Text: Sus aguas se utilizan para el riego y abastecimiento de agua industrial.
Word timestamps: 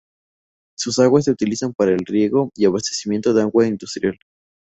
Sus 0.75 0.97
aguas 0.97 1.25
se 1.25 1.29
utilizan 1.31 1.73
para 1.75 1.91
el 1.91 1.99
riego 2.07 2.49
y 2.55 2.65
abastecimiento 2.65 3.35
de 3.35 3.43
agua 3.43 3.67
industrial. 3.67 4.17